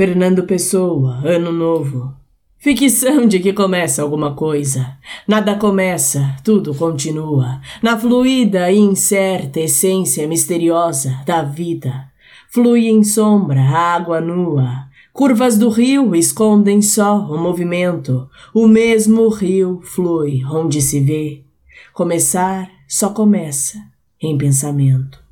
Fernando 0.00 0.44
Pessoa, 0.44 1.20
Ano 1.22 1.52
Novo. 1.52 2.14
Ficção 2.56 3.26
de 3.26 3.38
que 3.38 3.52
começa 3.52 4.00
alguma 4.00 4.34
coisa. 4.34 4.96
Nada 5.28 5.56
começa, 5.56 6.36
tudo 6.42 6.74
continua. 6.74 7.60
Na 7.82 7.98
fluida 7.98 8.72
e 8.72 8.78
incerta 8.78 9.60
essência 9.60 10.26
misteriosa 10.26 11.20
da 11.26 11.42
vida. 11.42 12.10
Flui 12.48 12.88
em 12.88 13.04
sombra 13.04 13.60
a 13.60 13.94
água 13.94 14.22
nua. 14.22 14.88
Curvas 15.12 15.58
do 15.58 15.68
rio 15.68 16.16
escondem 16.16 16.80
só 16.80 17.18
o 17.18 17.36
movimento. 17.36 18.26
O 18.54 18.66
mesmo 18.66 19.28
rio 19.28 19.82
flui 19.82 20.42
onde 20.46 20.80
se 20.80 20.98
vê. 20.98 21.42
Começar 21.92 22.70
só 22.88 23.10
começa 23.10 23.76
em 24.18 24.38
pensamento. 24.38 25.22